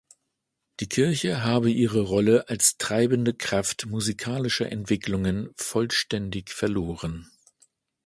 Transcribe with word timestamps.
Die 0.79 0.89
Kirche 0.89 1.43
habe 1.43 1.69
ihre 1.69 1.99
Rolle 2.01 2.49
als 2.49 2.77
treibende 2.79 3.35
Kraft 3.35 3.85
musikalischer 3.85 4.71
Entwicklungen 4.71 5.51
vollständig 5.57 6.49
verloren. 6.49 7.29